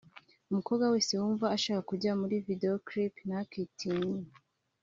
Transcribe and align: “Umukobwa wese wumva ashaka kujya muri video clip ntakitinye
“Umukobwa 0.51 0.85
wese 0.93 1.11
wumva 1.19 1.45
ashaka 1.55 1.81
kujya 1.89 2.11
muri 2.21 2.35
video 2.47 2.73
clip 2.87 3.13
ntakitinye 3.27 4.21